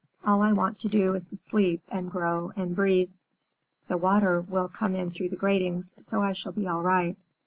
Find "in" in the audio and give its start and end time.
4.95-5.11